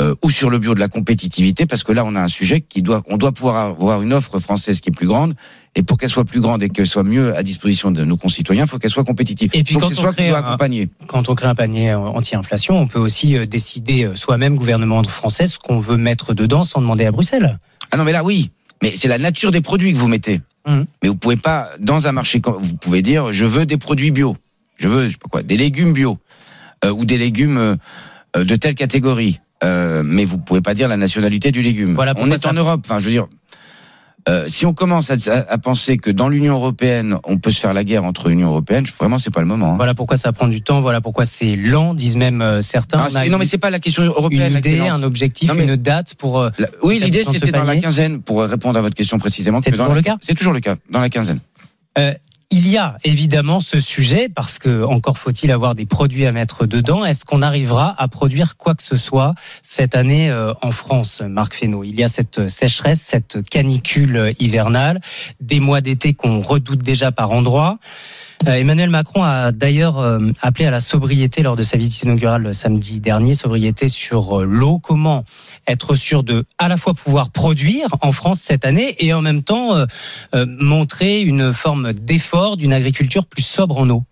euh, 0.00 0.14
ou 0.22 0.30
sur 0.30 0.50
le 0.50 0.58
bio 0.58 0.74
de 0.74 0.80
la 0.80 0.88
compétitivité 0.88 1.64
parce 1.66 1.82
que 1.82 1.92
là 1.92 2.04
on 2.04 2.14
a 2.16 2.22
un 2.22 2.28
sujet 2.28 2.60
qui 2.60 2.82
doit 2.82 3.02
on 3.08 3.16
doit 3.16 3.32
pouvoir 3.32 3.56
avoir 3.56 4.02
une 4.02 4.12
offre 4.12 4.38
française 4.38 4.80
qui 4.80 4.90
est 4.90 4.92
plus 4.92 5.06
grande 5.06 5.34
et 5.74 5.82
pour 5.82 5.96
qu'elle 5.98 6.10
soit 6.10 6.24
plus 6.24 6.40
grande 6.40 6.62
et 6.62 6.68
qu'elle 6.68 6.86
soit 6.86 7.02
mieux 7.02 7.36
à 7.36 7.42
disposition 7.42 7.90
de 7.90 8.02
nos 8.04 8.16
concitoyens, 8.16 8.64
il 8.64 8.68
faut 8.68 8.78
qu'elle 8.78 8.90
soit 8.90 9.04
compétitive. 9.04 9.50
Et 9.52 9.62
puis 9.62 9.74
quand 9.74 9.88
c'est 9.88 9.98
on 9.98 10.02
soit 10.02 10.12
crée 10.12 10.30
un- 10.30 10.34
accompagner. 10.36 10.88
Quand 11.06 11.28
on 11.28 11.34
crée 11.34 11.48
un 11.48 11.54
panier 11.54 11.92
anti-inflation, 11.94 12.78
on 12.78 12.86
peut 12.86 12.98
aussi 12.98 13.36
euh, 13.36 13.44
décider 13.44 14.04
euh, 14.04 14.14
soi-même, 14.14 14.56
gouvernement 14.56 15.02
français, 15.04 15.46
ce 15.46 15.58
qu'on 15.58 15.78
veut 15.78 15.98
mettre 15.98 16.32
dedans 16.32 16.64
sans 16.64 16.80
demander 16.80 17.04
à 17.04 17.12
Bruxelles. 17.12 17.58
Ah 17.90 17.98
non 17.98 18.04
mais 18.04 18.12
là 18.12 18.24
oui, 18.24 18.50
mais 18.82 18.92
c'est 18.94 19.08
la 19.08 19.18
nature 19.18 19.50
des 19.50 19.60
produits 19.60 19.92
que 19.92 19.98
vous 19.98 20.08
mettez. 20.08 20.40
Mhm. 20.66 20.86
Mais 21.02 21.08
vous 21.08 21.16
pouvez 21.16 21.36
pas 21.36 21.70
dans 21.78 22.06
un 22.06 22.12
marché 22.12 22.40
vous 22.44 22.76
pouvez 22.76 23.02
dire 23.02 23.32
je 23.32 23.44
veux 23.44 23.66
des 23.66 23.76
produits 23.76 24.10
bio. 24.10 24.36
Je 24.78 24.88
veux 24.88 25.06
je 25.06 25.12
sais 25.12 25.18
pas 25.18 25.28
quoi, 25.28 25.42
des 25.42 25.56
légumes 25.56 25.92
bio 25.92 26.18
euh, 26.84 26.90
ou 26.90 27.04
des 27.04 27.18
légumes 27.18 27.58
euh, 27.58 27.76
euh, 28.36 28.44
de 28.44 28.56
telle 28.56 28.74
catégorie. 28.74 29.40
Euh, 29.64 30.02
mais 30.04 30.24
vous 30.24 30.38
pouvez 30.38 30.60
pas 30.60 30.74
dire 30.74 30.88
la 30.88 30.96
nationalité 30.96 31.50
du 31.50 31.62
légume. 31.62 31.94
Voilà 31.94 32.12
on 32.18 32.30
est 32.30 32.38
ça- 32.38 32.50
en 32.50 32.52
Europe. 32.52 32.82
Enfin, 32.84 32.98
je 32.98 33.06
veux 33.06 33.10
dire, 33.10 33.26
euh, 34.28 34.44
si 34.48 34.66
on 34.66 34.74
commence 34.74 35.10
à, 35.10 35.58
penser 35.58 35.96
que 35.98 36.10
dans 36.10 36.28
l'Union 36.28 36.54
européenne, 36.54 37.16
on 37.24 37.38
peut 37.38 37.50
se 37.52 37.60
faire 37.60 37.72
la 37.72 37.84
guerre 37.84 38.04
entre 38.04 38.28
l'Union 38.28 38.48
européenne, 38.48 38.84
je- 38.84 38.92
vraiment, 38.92 39.18
c'est 39.18 39.30
pas 39.32 39.40
le 39.40 39.46
moment. 39.46 39.72
hein. 39.72 39.76
Voilà 39.76 39.94
pourquoi 39.94 40.16
ça 40.16 40.32
prend 40.32 40.48
du 40.48 40.60
temps, 40.62 40.80
voilà 40.80 41.00
pourquoi 41.00 41.24
c'est 41.24 41.54
lent, 41.56 41.94
disent 41.94 42.16
même 42.16 42.42
euh, 42.42 42.60
certains. 42.60 42.98
Ah, 43.14 43.28
non, 43.28 43.38
mais 43.38 43.46
c'est 43.46 43.56
pas 43.56 43.70
la 43.70 43.78
question 43.78 44.02
européenne. 44.02 44.50
une 44.52 44.58
idée, 44.58 44.80
un 44.80 45.02
objectif, 45.02 45.48
Non, 45.48 45.54
mais- 45.54 45.64
une 45.64 45.76
date 45.76 46.14
pour. 46.16 46.42
La- 46.58 46.68
oui, 46.82 46.98
l'idée 46.98 47.24
c'était 47.24 47.52
dans 47.52 47.64
la 47.64 47.76
quinzaine, 47.76 48.20
pour 48.20 48.42
répondre 48.42 48.78
à 48.78 48.82
votre 48.82 48.96
question 48.96 49.18
précisément. 49.18 49.60
C'est 49.62 49.70
toujours 49.70 49.88
la- 49.88 49.94
le 49.94 50.02
cas 50.02 50.16
C'est 50.20 50.34
toujours 50.34 50.52
le 50.52 50.60
cas, 50.60 50.76
dans 50.90 51.00
la 51.00 51.08
quinzaine. 51.08 51.38
Euh, 51.98 52.12
il 52.50 52.68
y 52.68 52.78
a 52.78 52.96
évidemment 53.02 53.60
ce 53.60 53.80
sujet 53.80 54.28
parce 54.28 54.58
que 54.58 54.84
encore 54.84 55.18
faut-il 55.18 55.50
avoir 55.50 55.74
des 55.74 55.86
produits 55.86 56.26
à 56.26 56.32
mettre 56.32 56.66
dedans. 56.66 57.04
Est-ce 57.04 57.24
qu'on 57.24 57.42
arrivera 57.42 57.94
à 58.00 58.08
produire 58.08 58.56
quoi 58.56 58.74
que 58.74 58.82
ce 58.82 58.96
soit 58.96 59.34
cette 59.62 59.94
année 59.94 60.30
euh, 60.30 60.54
en 60.62 60.70
France, 60.70 61.22
Marc 61.22 61.54
Fesneau? 61.54 61.82
Il 61.82 61.96
y 61.96 62.04
a 62.04 62.08
cette 62.08 62.48
sécheresse, 62.48 63.00
cette 63.00 63.42
canicule 63.48 64.34
hivernale, 64.38 65.00
des 65.40 65.60
mois 65.60 65.80
d'été 65.80 66.14
qu'on 66.14 66.40
redoute 66.40 66.82
déjà 66.82 67.10
par 67.10 67.32
endroits. 67.32 67.78
Euh, 68.46 68.52
Emmanuel 68.52 68.90
Macron 68.90 69.22
a 69.22 69.50
d'ailleurs 69.50 69.98
euh, 69.98 70.18
appelé 70.42 70.66
à 70.66 70.70
la 70.70 70.80
sobriété 70.80 71.42
lors 71.42 71.56
de 71.56 71.62
sa 71.62 71.76
visite 71.76 72.02
inaugurale 72.02 72.54
samedi 72.54 73.00
dernier, 73.00 73.34
sobriété 73.34 73.88
sur 73.88 74.40
euh, 74.40 74.44
l'eau. 74.44 74.78
Comment 74.78 75.24
être 75.66 75.94
sûr 75.94 76.22
de 76.22 76.44
à 76.58 76.68
la 76.68 76.76
fois 76.76 76.92
pouvoir 76.94 77.30
produire 77.30 77.88
en 78.02 78.12
France 78.12 78.40
cette 78.40 78.64
année 78.64 78.94
et 78.98 79.12
en 79.12 79.22
même 79.22 79.42
temps 79.42 79.74
montrer 80.34 81.22
une 81.22 81.52
forme 81.52 81.92
d'effort 81.92 82.56
d'une 82.56 82.72
agriculture 82.72 83.26
plus 83.26 83.42
sobre 83.42 83.78
en 83.78 83.90
eau? 83.90 84.04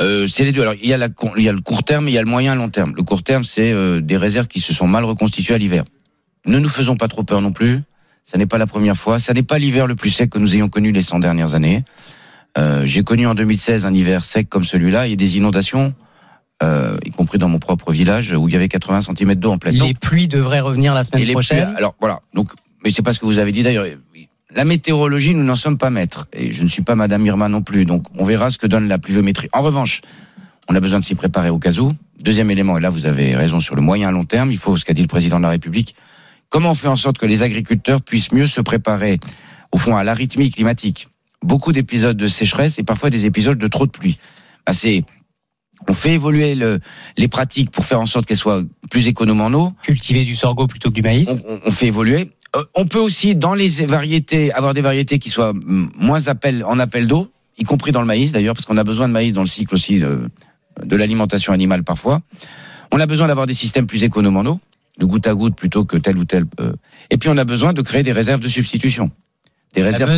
C'est 0.00 0.44
les 0.44 0.52
deux. 0.52 0.62
Alors 0.62 0.74
il 0.80 0.88
y 0.88 0.94
a 0.94 0.98
le 0.98 1.60
court 1.60 1.84
terme, 1.84 2.08
il 2.08 2.14
y 2.14 2.18
a 2.18 2.22
le 2.22 2.28
moyen 2.28 2.54
et 2.54 2.56
long 2.56 2.68
terme. 2.68 2.94
Le 2.96 3.02
court 3.02 3.22
terme, 3.22 3.44
c'est 3.44 4.00
des 4.00 4.16
réserves 4.16 4.46
qui 4.46 4.60
se 4.60 4.72
sont 4.72 4.86
mal 4.86 5.04
reconstituées 5.04 5.54
à 5.54 5.58
l'hiver. 5.58 5.84
Ne 6.46 6.58
nous 6.58 6.68
faisons 6.68 6.96
pas 6.96 7.08
trop 7.08 7.24
peur 7.24 7.40
non 7.40 7.52
plus. 7.52 7.82
Ça 8.24 8.38
n'est 8.38 8.46
pas 8.46 8.58
la 8.58 8.66
première 8.66 8.96
fois. 8.96 9.18
Ça 9.18 9.34
n'est 9.34 9.42
pas 9.42 9.58
l'hiver 9.58 9.86
le 9.86 9.94
plus 9.94 10.10
sec 10.10 10.30
que 10.30 10.38
nous 10.38 10.54
ayons 10.54 10.68
connu 10.68 10.92
les 10.92 11.02
100 11.02 11.18
dernières 11.18 11.54
années. 11.54 11.84
Euh, 12.56 12.82
J'ai 12.86 13.02
connu 13.02 13.26
en 13.26 13.34
2016 13.34 13.84
un 13.86 13.94
hiver 13.94 14.24
sec 14.24 14.48
comme 14.48 14.64
celui-là 14.64 15.06
et 15.06 15.16
des 15.16 15.36
inondations, 15.36 15.94
euh, 16.62 16.96
y 17.04 17.10
compris 17.10 17.38
dans 17.38 17.48
mon 17.48 17.58
propre 17.58 17.92
village 17.92 18.32
où 18.32 18.48
il 18.48 18.52
y 18.54 18.56
avait 18.56 18.68
80 18.68 19.00
cm 19.02 19.34
d'eau 19.34 19.52
en 19.52 19.58
pleine. 19.58 19.74
Les 19.74 19.80
Donc, 19.80 20.00
pluies 20.00 20.28
devraient 20.28 20.60
revenir 20.60 20.94
la 20.94 21.04
semaine 21.04 21.28
et 21.28 21.32
prochaine. 21.32 21.66
pluies, 21.66 21.76
alors 21.76 21.94
voilà. 22.00 22.20
Donc, 22.34 22.50
mais 22.84 22.90
c'est 22.90 23.02
pas 23.02 23.12
ce 23.12 23.20
que 23.20 23.26
vous 23.26 23.38
avez 23.38 23.52
dit 23.52 23.62
d'ailleurs. 23.62 23.84
La 24.54 24.64
météorologie, 24.64 25.34
nous 25.34 25.44
n'en 25.44 25.56
sommes 25.56 25.76
pas 25.76 25.90
maîtres. 25.90 26.26
Et 26.32 26.52
je 26.54 26.62
ne 26.62 26.68
suis 26.68 26.82
pas 26.82 26.94
Madame 26.94 27.24
Irma 27.26 27.48
non 27.48 27.60
plus. 27.60 27.84
Donc, 27.84 28.06
on 28.18 28.24
verra 28.24 28.48
ce 28.50 28.56
que 28.56 28.66
donne 28.66 28.88
la 28.88 28.98
pluviométrie. 28.98 29.48
En 29.52 29.60
revanche, 29.62 30.00
on 30.68 30.74
a 30.74 30.80
besoin 30.80 31.00
de 31.00 31.04
s'y 31.04 31.14
préparer 31.14 31.50
au 31.50 31.58
cas 31.58 31.72
où. 31.78 31.92
Deuxième 32.22 32.50
élément, 32.50 32.76
et 32.78 32.80
là 32.80 32.90
vous 32.90 33.06
avez 33.06 33.36
raison 33.36 33.60
sur 33.60 33.76
le 33.76 33.82
moyen 33.82 34.10
long 34.10 34.24
terme, 34.24 34.50
il 34.50 34.58
faut 34.58 34.76
ce 34.76 34.84
qu'a 34.84 34.94
dit 34.94 35.02
le 35.02 35.08
président 35.08 35.36
de 35.36 35.42
la 35.44 35.50
République. 35.50 35.94
Comment 36.48 36.70
on 36.70 36.74
fait 36.74 36.88
en 36.88 36.96
sorte 36.96 37.18
que 37.18 37.26
les 37.26 37.42
agriculteurs 37.42 38.00
puissent 38.02 38.32
mieux 38.32 38.46
se 38.46 38.60
préparer, 38.60 39.20
au 39.70 39.78
fond, 39.78 39.96
à 39.96 40.02
l'arythmie 40.02 40.50
climatique? 40.50 41.08
Beaucoup 41.44 41.72
d'épisodes 41.72 42.16
de 42.16 42.26
sécheresse 42.26 42.78
et 42.78 42.82
parfois 42.82 43.10
des 43.10 43.26
épisodes 43.26 43.58
de 43.58 43.68
trop 43.68 43.86
de 43.86 43.90
pluie. 43.90 44.18
Bah, 44.66 44.72
c'est 44.72 45.04
on 45.88 45.94
fait 45.94 46.14
évoluer 46.14 46.56
le, 46.56 46.80
les 47.16 47.28
pratiques 47.28 47.70
pour 47.70 47.84
faire 47.84 48.00
en 48.00 48.06
sorte 48.06 48.26
qu'elles 48.26 48.36
soient 48.36 48.64
plus 48.90 49.06
économes 49.06 49.40
en 49.40 49.52
eau 49.52 49.72
Cultiver 49.84 50.24
du 50.24 50.34
sorgho 50.34 50.66
plutôt 50.66 50.88
que 50.90 50.94
du 50.94 51.02
maïs. 51.02 51.28
on, 51.30 51.54
on- 51.54 51.60
on 51.66 51.70
fait 51.70 51.86
évoluer. 51.86 52.32
Euh, 52.56 52.64
on 52.74 52.86
peut 52.86 52.98
aussi, 52.98 53.36
dans 53.36 53.54
les 53.54 53.68
variétés, 53.86 54.52
avoir 54.52 54.74
des 54.74 54.80
variétés 54.80 55.18
qui 55.20 55.30
soient 55.30 55.52
moins 55.54 56.26
appel, 56.26 56.64
en 56.64 56.78
appel 56.80 57.06
d'eau, 57.06 57.30
y 57.58 57.64
compris 57.64 57.92
dans 57.92 58.00
le 58.00 58.06
maïs 58.06 58.32
d'ailleurs, 58.32 58.54
parce 58.54 58.66
qu'on 58.66 58.76
a 58.76 58.84
besoin 58.84 59.06
de 59.06 59.12
maïs 59.12 59.32
dans 59.32 59.42
le 59.42 59.46
cycle 59.46 59.74
aussi 59.74 60.00
de, 60.00 60.28
de 60.82 60.96
l'alimentation 60.96 61.52
animale 61.52 61.84
parfois. 61.84 62.22
On 62.90 62.98
a 62.98 63.06
besoin 63.06 63.28
d'avoir 63.28 63.46
des 63.46 63.54
systèmes 63.54 63.86
plus 63.86 64.02
économes 64.02 64.36
en 64.38 64.46
eau, 64.46 64.60
de 64.98 65.04
goutte 65.06 65.26
à 65.28 65.34
goutte 65.34 65.54
plutôt 65.54 65.84
que 65.84 65.96
tel 65.98 66.16
ou 66.18 66.24
tel. 66.24 66.44
euh. 66.58 66.72
Et 67.10 67.18
puis 67.18 67.28
on 67.28 67.36
a 67.36 67.44
besoin 67.44 67.72
de 67.72 67.82
créer 67.82 68.02
des 68.02 68.12
réserves 68.12 68.40
de 68.40 68.48
substitution. 68.48 69.10
Des 69.74 69.82
réserves, 69.82 70.10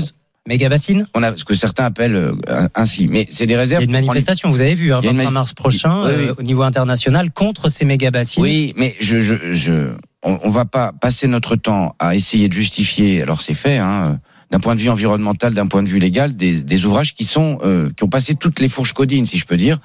méga 0.48 0.68
bassine. 0.68 1.06
on 1.14 1.22
a 1.22 1.36
ce 1.36 1.44
que 1.44 1.54
certains 1.54 1.84
appellent 1.84 2.14
euh, 2.16 2.32
ainsi, 2.74 3.08
mais 3.08 3.26
c'est 3.30 3.46
des 3.46 3.52
Il 3.54 3.56
y 3.56 3.58
réserves. 3.60 3.82
a 3.82 3.84
une 3.84 3.92
manifestation, 3.92 4.50
vous 4.50 4.60
avez 4.60 4.74
vu, 4.74 4.92
hein, 4.92 5.00
Il 5.02 5.06
y 5.06 5.08
a 5.08 5.10
une 5.12 5.18
25 5.18 5.30
manif- 5.30 5.34
mars 5.34 5.52
prochain, 5.54 6.00
Oui, 6.04 6.10
oui. 6.16 6.24
euh, 6.28 6.34
au 6.38 6.42
niveau 6.42 6.62
international, 6.62 7.32
contre 7.32 7.68
ces 7.68 7.84
méga 7.84 8.10
bassines. 8.10 8.42
Oui, 8.42 8.72
mais 8.76 8.96
je, 9.00 9.20
je, 9.20 9.52
je, 9.52 9.92
on, 10.22 10.38
on 10.42 10.50
va 10.50 10.64
pas 10.64 10.92
passer 10.92 11.26
notre 11.28 11.56
temps 11.56 11.94
à 11.98 12.14
essayer 12.14 12.48
de 12.48 12.54
justifier. 12.54 13.22
Alors 13.22 13.40
c'est 13.42 13.54
fait, 13.54 13.76
hein, 13.78 14.18
d'un 14.50 14.60
point 14.60 14.74
de 14.74 14.80
vue 14.80 14.88
environnemental, 14.88 15.54
d'un 15.54 15.66
point 15.66 15.82
de 15.82 15.88
vue 15.88 15.98
légal, 15.98 16.34
des, 16.36 16.62
des 16.62 16.84
ouvrages 16.86 17.14
qui 17.14 17.24
sont, 17.24 17.58
euh, 17.62 17.90
qui 17.96 18.02
ont 18.04 18.08
passé 18.08 18.34
toutes 18.34 18.60
les 18.60 18.68
fourches 18.68 18.92
codines, 18.94 19.26
si 19.26 19.36
je 19.38 19.44
peux 19.46 19.56
dire. 19.56 19.78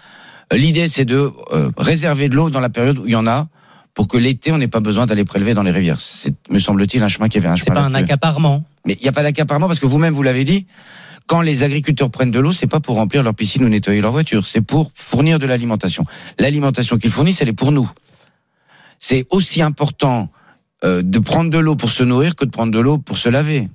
Euh, 0.54 0.58
L'idée, 0.58 0.88
c'est 0.88 1.06
de 1.06 1.32
euh, 1.54 1.70
réserver 1.78 2.30
de 2.30 2.36
l'eau 2.36 2.50
dans 2.50 2.60
la 2.62 2.70
période 2.70 2.98
où 2.98 3.06
il 3.06 3.12
y 3.12 3.16
en 3.16 3.28
a, 3.28 3.48
pour 3.96 4.08
que 4.08 4.18
l'été, 4.18 4.52
on 4.52 4.58
n'ait 4.58 4.68
pas 4.68 4.82
besoin 4.82 5.06
d'aller 5.08 5.24
prélever 5.24 5.54
dans 5.54 5.64
les 5.64 5.72
rivières. 5.72 6.02
C'est, 6.02 6.36
me 6.50 6.60
semble-t-il, 6.60 7.02
un 7.02 7.08
chemin 7.08 7.30
qui 7.30 7.38
avait 7.40 7.48
un 7.48 7.56
C'est 7.56 7.66
chemin. 7.66 7.76
pas 7.76 7.82
un 7.82 7.94
accaparement. 7.96 8.64
Mais 8.86 8.94
il 9.00 9.02
n'y 9.02 9.08
a 9.08 9.14
pas 9.14 9.24
d'accaparement 9.24 9.68
parce 9.68 9.80
que 9.80 9.86
vous-même 9.86 10.14
vous 10.14 10.22
l'avez 10.22 10.44
dit. 10.44 10.68
Quand 11.28 11.42
les 11.42 11.64
agriculteurs 11.64 12.12
prennent 12.12 12.30
de 12.30 12.40
l'eau, 12.40 12.52
c'est 12.52 12.68
pas 12.68 12.82
pour 12.82 12.96
remplir 12.96 13.24
leur 13.24 13.34
piscine 13.34 13.64
ou 13.64 13.70
nettoyer 13.70 14.02
leur 14.02 14.12
voiture, 14.12 14.46
c'est 14.46 14.62
pour 14.62 14.92
fournir 14.94 15.40
de 15.40 15.48
l'alimentation. 15.48 16.06
L'alimentation 16.38 16.98
qu'ils 16.98 17.10
fournissent, 17.10 17.42
elle 17.42 17.48
est 17.48 17.54
pour 17.54 17.72
nous. 17.72 17.90
C'est 19.00 19.26
aussi 19.32 19.62
important 19.62 20.30
euh, 20.84 21.02
de 21.02 21.20
prendre 21.20 21.50
de 21.50 21.58
l'eau 21.58 21.76
pour 21.76 21.90
se 21.90 22.04
nourrir 22.04 22.36
que 22.36 22.46
de 22.46 22.52
prendre 22.52 22.72
de 22.74 22.80
l'eau 22.80 22.98
pour 22.98 23.18
se 23.18 23.30
laver. 23.30 23.70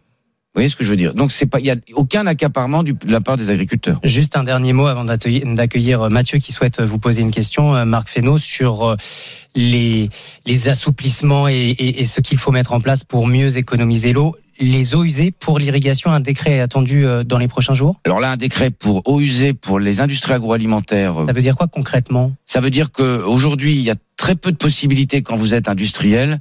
Vous 0.52 0.58
voyez 0.58 0.68
ce 0.68 0.74
que 0.74 0.82
je 0.82 0.90
veux 0.90 0.96
dire? 0.96 1.14
Donc 1.14 1.30
c'est 1.30 1.46
pas, 1.46 1.60
il 1.60 1.66
y 1.66 1.70
a 1.70 1.76
aucun 1.94 2.26
accaparement 2.26 2.82
du- 2.82 2.92
de 2.94 3.12
la 3.12 3.20
part 3.20 3.36
des 3.36 3.50
agriculteurs. 3.50 4.00
Juste 4.02 4.36
un 4.36 4.42
dernier 4.42 4.72
mot 4.72 4.88
avant 4.88 5.04
d'accueillir 5.04 5.42
d'accueillir 5.46 6.10
Mathieu 6.10 6.38
qui 6.38 6.50
souhaite 6.52 6.80
vous 6.80 6.98
poser 6.98 7.22
une 7.22 7.30
question, 7.30 7.76
euh, 7.76 7.84
Marc 7.84 8.08
Fesneau, 8.08 8.36
sur 8.36 8.84
euh, 8.84 8.96
les, 9.54 10.08
les 10.46 10.68
assouplissements 10.68 11.46
et, 11.46 11.54
et- 11.54 12.00
et 12.00 12.04
ce 12.04 12.20
qu'il 12.20 12.36
faut 12.36 12.50
mettre 12.50 12.72
en 12.72 12.80
place 12.80 13.04
pour 13.04 13.28
mieux 13.28 13.56
économiser 13.58 14.12
l'eau. 14.12 14.34
Les 14.58 14.96
eaux 14.96 15.04
usées 15.04 15.30
pour 15.30 15.60
l'irrigation, 15.60 16.10
un 16.10 16.18
décret 16.20 16.56
est 16.56 16.60
attendu 16.60 17.06
euh, 17.06 17.22
dans 17.22 17.38
les 17.38 17.48
prochains 17.48 17.72
jours? 17.72 18.00
Alors 18.04 18.18
là, 18.18 18.32
un 18.32 18.36
décret 18.36 18.70
pour 18.70 19.02
eau 19.08 19.20
usée 19.20 19.54
pour 19.54 19.78
les 19.78 20.00
industries 20.00 20.32
agroalimentaires, 20.34 21.16
euh, 21.22 21.26
Ça 21.28 21.32
veut 21.32 21.42
dire 21.42 21.56
quoi 21.56 21.68
concrètement? 21.68 22.32
Ça 22.44 22.60
veut 22.60 22.70
dire 22.70 22.90
que 22.90 23.22
aujourd'hui, 23.22 23.76
il 23.76 23.82
y 23.82 23.90
a 23.90 23.94
très 24.16 24.34
peu 24.34 24.50
de 24.50 24.56
possibilités 24.56 25.22
quand 25.22 25.36
vous 25.36 25.54
êtes 25.54 25.68
industriel, 25.68 26.40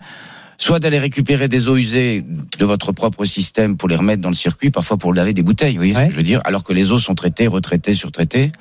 soit 0.60 0.80
d'aller 0.80 1.00
récupérer 1.00 1.48
des 1.48 1.70
eaux 1.70 1.78
usées 1.78 2.24
de 2.60 2.66
votre 2.66 2.92
propre 2.92 3.26
système 3.26 3.78
pour 3.78 3.90
les 3.90 3.96
remettre 3.96 4.22
dans 4.22 4.30
le 4.30 4.36
circuit, 4.36 4.70
parfois 4.70 4.98
pour 4.98 5.14
laver 5.14 5.34
des 5.34 5.42
bouteilles, 5.42 5.72
vous 5.72 5.78
voyez 5.78 5.96
ce 5.96 6.02
que 6.02 6.12
je 6.12 6.16
veux 6.18 6.24
dire, 6.24 6.42
alors 6.44 6.64
que 6.64 6.74
les 6.74 6.92
eaux 6.92 7.00
sont 7.00 7.16
traitées, 7.16 7.48
retraitées, 7.48 7.94
surtraitées, 7.94 8.52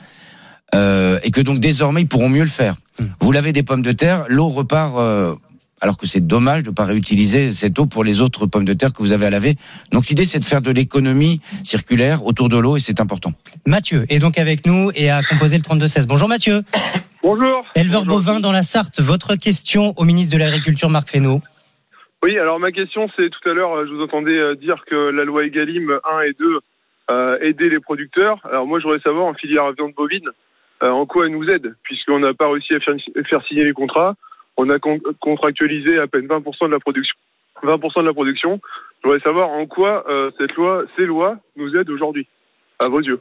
euh, 0.74 1.18
et 1.24 1.30
que 1.30 1.40
donc 1.40 1.58
désormais 1.58 2.02
ils 2.02 2.08
pourront 2.08 2.28
mieux 2.28 2.42
le 2.42 2.46
faire. 2.46 2.76
Hmm. 2.98 3.06
Vous 3.20 3.32
lavez 3.32 3.52
des 3.52 3.64
pommes 3.64 3.82
de 3.82 3.92
terre, 3.92 4.24
l'eau 4.28 4.48
repart 4.48 4.94
euh, 4.96 5.34
alors 5.80 5.96
que 5.96 6.06
c'est 6.06 6.24
dommage 6.24 6.62
de 6.62 6.70
ne 6.70 6.74
pas 6.74 6.84
réutiliser 6.84 7.52
cette 7.52 7.78
eau 7.78 7.86
pour 7.86 8.04
les 8.04 8.20
autres 8.20 8.46
pommes 8.46 8.64
de 8.64 8.74
terre 8.74 8.92
que 8.92 9.02
vous 9.02 9.12
avez 9.12 9.26
à 9.26 9.30
laver. 9.30 9.56
Donc 9.92 10.08
l'idée, 10.08 10.24
c'est 10.24 10.38
de 10.38 10.44
faire 10.44 10.62
de 10.62 10.70
l'économie 10.70 11.40
circulaire 11.62 12.24
autour 12.24 12.48
de 12.48 12.58
l'eau 12.58 12.76
et 12.76 12.80
c'est 12.80 13.00
important. 13.00 13.32
Mathieu 13.66 14.06
est 14.08 14.18
donc 14.18 14.38
avec 14.38 14.66
nous 14.66 14.90
et 14.94 15.10
a 15.10 15.22
composé 15.22 15.56
le 15.56 15.62
32-16. 15.62 16.06
Bonjour 16.06 16.28
Mathieu. 16.28 16.64
Bonjour. 17.22 17.64
Éleveur 17.74 18.04
Bonjour. 18.04 18.22
bovin 18.22 18.40
dans 18.40 18.52
la 18.52 18.62
Sarthe, 18.62 19.00
votre 19.00 19.34
question 19.36 19.94
au 19.96 20.04
ministre 20.04 20.32
de 20.32 20.38
l'Agriculture 20.38 20.90
Marc 20.90 21.10
Fesneau. 21.10 21.42
Oui, 22.24 22.36
alors 22.38 22.58
ma 22.58 22.72
question, 22.72 23.08
c'est 23.16 23.30
tout 23.30 23.48
à 23.48 23.52
l'heure, 23.52 23.72
euh, 23.76 23.86
je 23.86 23.92
vous 23.92 24.02
entendais 24.02 24.36
euh, 24.36 24.54
dire 24.56 24.84
que 24.86 25.10
la 25.10 25.24
loi 25.24 25.44
Egalim 25.44 26.00
1 26.04 26.20
et 26.22 26.32
2 26.32 26.58
euh, 27.10 27.38
aidait 27.40 27.68
les 27.68 27.78
producteurs. 27.80 28.40
Alors 28.44 28.66
moi, 28.66 28.80
je 28.80 28.84
voudrais 28.84 29.00
savoir 29.00 29.26
en 29.26 29.34
filière 29.34 29.70
viande 29.72 29.94
bovine, 29.94 30.28
euh, 30.82 30.90
en 30.90 31.06
quoi 31.06 31.26
elle 31.26 31.32
nous 31.32 31.48
aide, 31.48 31.76
puisqu'on 31.84 32.18
n'a 32.18 32.34
pas 32.34 32.50
réussi 32.50 32.74
à 32.74 32.80
faire, 32.80 33.44
signer 33.46 33.64
les 33.64 33.72
contrats. 33.72 34.14
On 34.56 34.68
a 34.68 34.78
con- 34.80 35.00
contractualisé 35.20 35.98
à 36.00 36.08
peine 36.08 36.26
20% 36.26 36.66
de 36.66 36.72
la 36.72 36.80
production. 36.80 37.16
20% 37.62 38.00
de 38.02 38.06
la 38.06 38.12
production. 38.12 38.60
Je 39.02 39.08
voudrais 39.08 39.22
savoir 39.22 39.50
en 39.50 39.66
quoi 39.66 40.04
euh, 40.10 40.30
cette 40.38 40.54
loi, 40.54 40.84
ces 40.96 41.06
lois 41.06 41.36
nous 41.56 41.76
aident 41.76 41.90
aujourd'hui, 41.90 42.26
à 42.80 42.88
vos 42.88 43.00
yeux. 43.00 43.20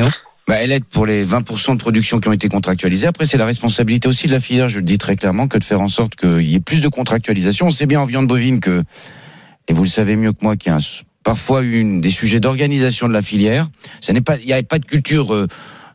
Marc. 0.00 0.27
Bah, 0.48 0.56
elle 0.60 0.72
aide 0.72 0.84
pour 0.86 1.04
les 1.06 1.24
20% 1.26 1.74
de 1.74 1.78
production 1.78 2.20
qui 2.20 2.28
ont 2.28 2.32
été 2.32 2.48
contractualisés. 2.48 3.06
Après, 3.06 3.26
c'est 3.26 3.36
la 3.36 3.44
responsabilité 3.44 4.08
aussi 4.08 4.26
de 4.26 4.32
la 4.32 4.40
filière, 4.40 4.68
je 4.70 4.76
le 4.78 4.82
dis 4.84 4.96
très 4.98 5.14
clairement, 5.16 5.46
que 5.46 5.58
de 5.58 5.64
faire 5.64 5.80
en 5.82 5.88
sorte 5.88 6.16
qu'il 6.16 6.40
y 6.48 6.54
ait 6.54 6.60
plus 6.60 6.80
de 6.80 6.88
contractualisation. 6.88 7.66
On 7.66 7.70
sait 7.70 7.84
bien 7.86 8.00
en 8.00 8.06
viande 8.06 8.26
bovine 8.26 8.58
que, 8.58 8.82
et 9.68 9.74
vous 9.74 9.82
le 9.82 9.88
savez 9.88 10.16
mieux 10.16 10.32
que 10.32 10.38
moi, 10.42 10.56
qu'il 10.56 10.70
y 10.70 10.74
a 10.74 10.78
un- 10.78 11.02
parfois 11.22 11.62
une, 11.62 12.00
des 12.00 12.08
sujets 12.08 12.40
d'organisation 12.40 13.08
de 13.08 13.12
la 13.12 13.20
filière. 13.20 13.68
Ça 14.00 14.14
n'est 14.14 14.22
pas, 14.22 14.38
il 14.38 14.46
n'y 14.46 14.54
a 14.54 14.62
pas 14.62 14.78
de 14.78 14.86
culture 14.86 15.34
euh, 15.34 15.46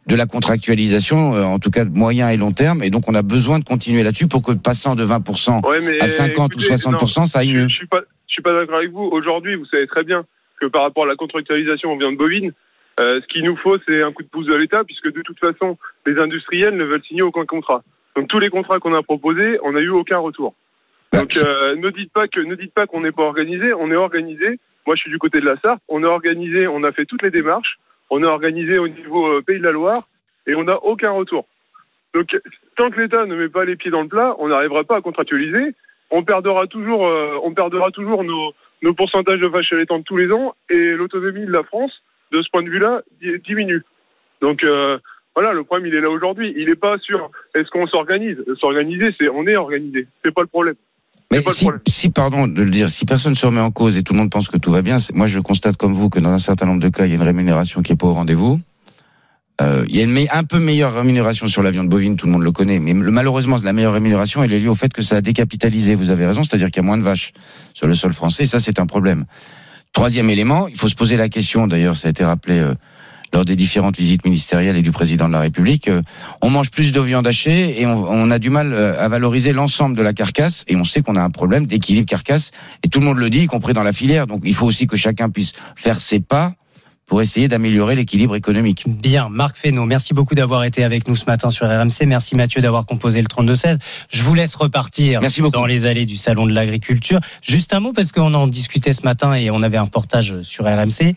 de 0.05 0.15
la 0.15 0.27
contractualisation, 0.27 1.33
euh, 1.33 1.43
en 1.43 1.57
tout 1.57 1.71
cas 1.71 1.85
de 1.85 1.89
moyen 1.97 2.29
et 2.29 2.37
long 2.37 2.51
terme, 2.51 2.83
et 2.83 2.91
donc 2.91 3.09
on 3.09 3.15
a 3.15 3.23
besoin 3.23 3.57
de 3.57 3.63
continuer 3.63 4.03
là-dessus 4.03 4.27
pour 4.27 4.43
que 4.43 4.51
passant 4.51 4.93
de 4.95 5.03
20% 5.03 5.65
Ouais, 5.67 5.79
mais 5.81 5.99
à 5.99 6.07
50 6.07 6.51
écoutez, 6.53 6.71
ou 6.71 6.75
60%, 6.75 7.25
ça 7.25 7.39
aille 7.39 7.49
je, 7.53 7.57
mieux. 7.61 7.67
je 7.69 7.73
suis 7.75 7.87
pas, 7.87 8.01
je 8.27 8.33
suis 8.33 8.43
pas 8.43 8.53
d'accord 8.53 8.75
avec 8.77 8.91
vous. 8.91 9.09
Aujourd'hui, 9.11 9.55
vous 9.55 9.65
savez 9.65 9.87
très 9.87 10.03
bien 10.03 10.23
que 10.61 10.67
par 10.67 10.83
rapport 10.83 11.05
à 11.05 11.07
la 11.07 11.15
contractualisation 11.15 11.89
en 11.91 11.97
viande 11.97 12.17
bovine, 12.17 12.51
euh, 12.99 13.21
ce 13.21 13.27
qu'il 13.27 13.43
nous 13.43 13.57
faut, 13.57 13.77
c'est 13.85 14.01
un 14.01 14.11
coup 14.11 14.23
de 14.23 14.27
pouce 14.27 14.45
de 14.45 14.53
l'État, 14.53 14.83
puisque 14.83 15.11
de 15.11 15.21
toute 15.21 15.39
façon, 15.39 15.77
les 16.05 16.17
industriels 16.17 16.75
ne 16.75 16.83
veulent 16.83 17.03
signer 17.03 17.21
aucun 17.21 17.45
contrat. 17.45 17.83
Donc 18.15 18.27
tous 18.27 18.39
les 18.39 18.49
contrats 18.49 18.79
qu'on 18.79 18.93
a 18.93 19.01
proposés, 19.01 19.57
on 19.63 19.71
n'a 19.71 19.79
eu 19.79 19.89
aucun 19.89 20.19
retour. 20.19 20.53
Donc 21.11 21.37
euh, 21.37 21.75
ne 21.75 21.89
dites 21.89 22.11
pas 22.11 22.27
que 22.27 22.39
ne 22.39 22.55
dites 22.55 22.73
pas 22.73 22.85
qu'on 22.85 23.01
n'est 23.01 23.11
pas 23.11 23.23
organisé. 23.23 23.73
On 23.73 23.91
est 23.91 23.95
organisé. 23.95 24.59
Moi, 24.85 24.95
je 24.95 25.01
suis 25.01 25.11
du 25.11 25.19
côté 25.19 25.39
de 25.39 25.45
la 25.45 25.57
Sarthe. 25.57 25.81
On 25.87 26.03
est 26.03 26.07
organisé. 26.07 26.67
On 26.67 26.83
a 26.83 26.91
fait 26.91 27.05
toutes 27.05 27.23
les 27.23 27.31
démarches. 27.31 27.79
On 28.09 28.21
est 28.21 28.27
organisé 28.27 28.77
au 28.77 28.87
niveau 28.87 29.27
euh, 29.27 29.41
Pays 29.41 29.59
de 29.59 29.63
la 29.63 29.71
Loire 29.71 30.07
et 30.45 30.55
on 30.55 30.63
n'a 30.63 30.83
aucun 30.83 31.11
retour. 31.11 31.47
Donc 32.13 32.27
tant 32.75 32.91
que 32.91 32.99
l'État 32.99 33.25
ne 33.25 33.35
met 33.35 33.49
pas 33.49 33.65
les 33.65 33.75
pieds 33.75 33.89
dans 33.89 34.03
le 34.03 34.07
plat, 34.07 34.35
on 34.37 34.49
n'arrivera 34.49 34.83
pas 34.83 34.97
à 34.97 35.01
contractualiser. 35.01 35.73
On 36.11 36.23
perdra 36.23 36.67
toujours, 36.67 37.01
on 37.43 37.53
perdra 37.55 37.89
toujours 37.89 38.23
nos, 38.23 38.53
nos 38.83 38.93
pourcentages 38.93 39.39
de 39.39 39.47
vaches 39.47 39.71
allaitantes 39.73 40.03
tous 40.05 40.17
les 40.17 40.31
ans 40.31 40.53
et 40.69 40.91
l'autonomie 40.91 41.45
de 41.45 41.51
la 41.51 41.63
France, 41.63 42.03
de 42.33 42.41
ce 42.41 42.49
point 42.51 42.63
de 42.63 42.69
vue-là, 42.69 43.01
di- 43.21 43.39
diminue. 43.47 43.81
Donc 44.41 44.63
euh, 44.63 44.97
voilà, 45.35 45.53
le 45.53 45.63
problème 45.63 45.87
il 45.87 45.95
est 45.95 46.01
là 46.01 46.09
aujourd'hui. 46.09 46.53
Il 46.57 46.65
n'est 46.67 46.75
pas 46.75 46.97
sur 46.99 47.31
est-ce 47.55 47.69
qu'on 47.69 47.87
s'organise. 47.87 48.37
S'organiser, 48.59 49.09
c'est 49.19 49.29
on 49.29 49.45
est 49.47 49.55
organisé. 49.55 50.07
C'est 50.23 50.33
pas 50.33 50.41
le 50.41 50.47
problème. 50.47 50.75
Mais 51.31 51.39
si, 51.87 52.09
pardon 52.11 52.47
de 52.47 52.61
le 52.61 52.69
dire, 52.69 52.89
si 52.89 53.05
personne 53.05 53.33
se 53.33 53.45
remet 53.45 53.59
en 53.61 53.71
cause 53.71 53.97
et 53.97 54.03
tout 54.03 54.13
le 54.13 54.19
monde 54.19 54.29
pense 54.29 54.49
que 54.49 54.57
tout 54.57 54.69
va 54.71 54.81
bien, 54.83 54.97
moi 55.15 55.25
je 55.27 55.39
constate 55.39 55.77
comme 55.77 55.93
vous 55.93 56.09
que 56.09 56.19
dans 56.19 56.29
un 56.31 56.37
certain 56.37 56.65
nombre 56.67 56.81
de 56.81 56.89
cas, 56.89 57.05
il 57.05 57.09
y 57.09 57.13
a 57.13 57.15
une 57.15 57.23
rémunération 57.23 57.81
qui 57.81 57.93
est 57.93 57.95
pas 57.95 58.05
au 58.07 58.13
rendez-vous. 58.13 58.59
Euh, 59.61 59.85
il 59.87 59.95
y 59.95 60.01
a 60.01 60.03
une 60.03 60.17
un 60.31 60.43
peu 60.43 60.59
meilleure 60.59 60.93
rémunération 60.93 61.45
sur 61.47 61.61
la 61.63 61.69
viande 61.71 61.87
bovine, 61.87 62.17
tout 62.17 62.25
le 62.25 62.31
monde 62.33 62.43
le 62.43 62.51
connaît, 62.51 62.79
mais 62.79 62.93
le- 62.93 63.11
malheureusement, 63.11 63.55
la 63.63 63.71
meilleure 63.73 63.93
rémunération, 63.93 64.43
elle 64.43 64.51
est 64.51 64.59
liée 64.59 64.67
au 64.67 64.75
fait 64.75 64.91
que 64.91 65.01
ça 65.03 65.17
a 65.17 65.21
décapitalisé. 65.21 65.95
Vous 65.95 66.09
avez 66.09 66.25
raison, 66.25 66.43
c'est-à-dire 66.43 66.67
qu'il 66.67 66.77
y 66.77 66.79
a 66.79 66.87
moins 66.87 66.97
de 66.97 67.03
vaches 67.03 67.33
sur 67.73 67.87
le 67.87 67.93
sol 67.95 68.13
français. 68.13 68.45
Ça, 68.45 68.59
c'est 68.59 68.79
un 68.79 68.85
problème. 68.87 69.25
Troisième 69.93 70.31
élément, 70.31 70.67
il 70.67 70.75
faut 70.75 70.87
se 70.87 70.95
poser 70.95 71.17
la 71.17 71.29
question. 71.29 71.67
D'ailleurs, 71.67 71.97
ça 71.97 72.07
a 72.07 72.11
été 72.11 72.23
rappelé 72.23 72.57
euh, 72.57 72.73
lors 73.31 73.45
des 73.45 73.55
différentes 73.55 73.95
visites 73.95 74.25
ministérielles 74.25 74.75
et 74.75 74.81
du 74.81 74.91
président 74.91 75.27
de 75.27 75.33
la 75.33 75.39
République. 75.39 75.87
euh, 75.87 76.01
on 76.41 76.49
mange 76.49 76.71
plus 76.71 76.91
de 76.91 76.99
viande 76.99 77.27
hachée 77.27 77.79
et 77.79 77.85
on, 77.85 78.03
on 78.09 78.31
a 78.31 78.39
du 78.39 78.49
mal 78.49 78.73
euh, 78.73 78.99
à 78.99 79.07
valoriser 79.07 79.53
l'ensemble 79.53 79.95
de 79.95 80.01
la 80.01 80.13
carcasse. 80.13 80.65
Et 80.67 80.75
on 80.75 80.83
sait 80.83 81.03
qu'on 81.03 81.15
a 81.15 81.21
un 81.21 81.29
problème 81.29 81.67
d'équilibre 81.67 82.07
carcasse. 82.07 82.49
Et 82.81 82.87
tout 82.89 83.01
le 83.01 83.05
monde 83.05 83.19
le 83.19 83.29
dit, 83.29 83.41
y 83.41 83.45
compris 83.45 83.73
dans 83.73 83.83
la 83.83 83.93
filière. 83.93 84.25
Donc, 84.25 84.41
il 84.43 84.55
faut 84.55 84.65
aussi 84.65 84.87
que 84.87 84.97
chacun 84.97 85.29
puisse 85.29 85.53
faire 85.75 86.01
ses 86.01 86.19
pas 86.19 86.53
pour 87.05 87.21
essayer 87.21 87.47
d'améliorer 87.47 87.95
l'équilibre 87.95 88.35
économique. 88.35 88.85
Bien, 88.87 89.27
Marc 89.29 89.57
Fesneau, 89.57 89.85
merci 89.85 90.13
beaucoup 90.13 90.35
d'avoir 90.35 90.63
été 90.63 90.83
avec 90.83 91.07
nous 91.07 91.15
ce 91.15 91.25
matin 91.25 91.49
sur 91.49 91.67
RMC. 91.67 92.05
Merci 92.07 92.35
Mathieu 92.35 92.61
d'avoir 92.61 92.85
composé 92.85 93.21
le 93.21 93.27
32-16. 93.27 93.77
Je 94.09 94.23
vous 94.23 94.33
laisse 94.33 94.55
repartir 94.55 95.21
Merci 95.21 95.41
dans 95.51 95.65
les 95.65 95.85
allées 95.85 96.05
du 96.05 96.15
Salon 96.15 96.45
de 96.45 96.53
l'Agriculture. 96.53 97.19
Juste 97.41 97.73
un 97.73 97.81
mot, 97.81 97.93
parce 97.93 98.11
qu'on 98.11 98.33
en 98.33 98.47
discutait 98.47 98.93
ce 98.93 99.03
matin 99.03 99.33
et 99.33 99.51
on 99.51 99.61
avait 99.63 99.77
un 99.77 99.83
reportage 99.83 100.41
sur 100.43 100.65
RMC. 100.65 101.15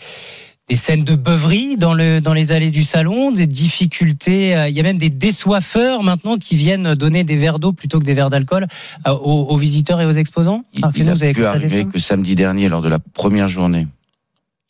Des 0.69 0.75
scènes 0.75 1.05
de 1.05 1.15
beuverie 1.15 1.77
dans, 1.77 1.95
le, 1.95 2.21
dans 2.21 2.35
les 2.35 2.51
allées 2.51 2.73
du 2.73 2.83
salon, 2.83 3.31
des 3.31 3.47
difficultés. 3.47 4.57
euh, 4.57 4.69
Il 4.69 4.75
y 4.75 4.81
a 4.81 4.83
même 4.83 4.99
des 4.99 5.11
désoiffeurs 5.11 6.03
maintenant 6.03 6.37
qui 6.39 6.57
viennent 6.57 6.95
donner 6.97 7.23
des 7.23 7.37
verres 7.37 7.61
d'eau 7.61 7.73
plutôt 7.73 8.01
que 8.01 8.05
des 8.05 8.15
verres 8.15 8.31
d'alcool 8.31 8.67
euh, 9.07 9.13
aux, 9.13 9.45
aux 9.49 9.57
visiteurs 9.57 10.01
et 10.01 10.07
aux 10.07 10.11
exposants. 10.11 10.65
Il, 10.73 10.81
il 10.97 11.09
a 11.09 11.15
vous 11.15 11.23
avez 11.23 11.33
pu 11.33 11.45
arriver 11.45 11.85
que 11.85 12.01
samedi 12.01 12.35
dernier, 12.35 12.69
lors 12.69 12.83
de 12.83 12.89
la 12.89 12.99
première 12.99 13.47
journée, 13.49 13.87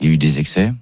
il 0.00 0.08
y 0.08 0.10
a 0.10 0.12
eu 0.12 0.18
des 0.18 0.38
excès. 0.38 0.74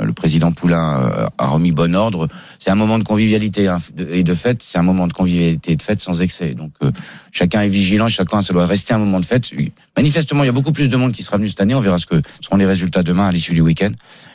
Euh, 0.00 0.04
Le 0.04 0.12
président 0.12 0.52
Poulain 0.52 1.00
euh, 1.00 1.26
a 1.38 1.46
remis 1.48 1.72
bon 1.72 1.94
ordre. 1.94 2.28
C'est 2.58 2.70
un 2.70 2.74
moment 2.74 2.98
de 2.98 3.04
convivialité 3.04 3.68
hein, 3.68 3.78
et 4.10 4.22
de 4.22 4.34
fête. 4.34 4.62
C'est 4.62 4.78
un 4.78 4.82
moment 4.82 5.06
de 5.06 5.12
convivialité 5.12 5.72
et 5.72 5.76
de 5.76 5.82
fête 5.82 6.00
sans 6.00 6.20
excès. 6.22 6.54
Donc 6.54 6.72
euh, 6.82 6.90
chacun 7.30 7.62
est 7.62 7.68
vigilant, 7.68 8.08
chacun 8.08 8.42
ça 8.42 8.52
doit 8.52 8.66
rester 8.66 8.94
un 8.94 8.98
moment 8.98 9.20
de 9.20 9.26
fête. 9.26 9.50
Manifestement, 9.96 10.44
il 10.44 10.46
y 10.46 10.50
a 10.50 10.52
beaucoup 10.52 10.72
plus 10.72 10.88
de 10.88 10.96
monde 10.96 11.12
qui 11.12 11.22
sera 11.22 11.36
venu 11.36 11.48
cette 11.48 11.60
année. 11.60 11.74
On 11.74 11.80
verra 11.80 11.98
ce 11.98 12.06
que 12.06 12.20
seront 12.40 12.56
les 12.56 12.66
résultats 12.66 13.02
demain 13.02 13.28
à 13.28 13.32
l'issue 13.32 13.54
du 13.54 13.60
week-end. 13.60 13.90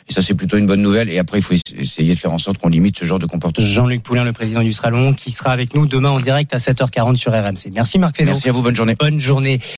Et 0.08 0.12
ça, 0.12 0.22
c'est 0.22 0.34
plutôt 0.34 0.56
une 0.56 0.66
bonne 0.66 0.80
nouvelle. 0.80 1.10
Et 1.10 1.18
après, 1.18 1.38
il 1.38 1.42
faut 1.42 1.52
essayer 1.52 2.14
de 2.14 2.18
faire 2.18 2.32
en 2.32 2.38
sorte 2.38 2.56
qu'on 2.58 2.70
limite 2.70 2.98
ce 2.98 3.04
genre 3.04 3.18
de 3.18 3.26
comportement. 3.26 3.66
Jean-Luc 3.66 4.02
Poulain, 4.02 4.24
le 4.24 4.32
président 4.32 4.62
du 4.62 4.72
Salon, 4.72 5.12
qui 5.12 5.30
sera 5.30 5.50
avec 5.50 5.74
nous 5.74 5.86
demain 5.86 6.08
en 6.10 6.18
direct 6.18 6.54
à 6.54 6.56
7h40 6.56 7.16
sur 7.16 7.32
RMC. 7.32 7.70
Merci 7.74 7.98
Marc 7.98 8.16
Fesneau. 8.16 8.30
Merci 8.32 8.48
à 8.48 8.52
vous. 8.52 8.62
Bonne 8.62 8.76
journée. 8.76 8.96
Bonne 8.98 9.18
journée. 9.18 9.60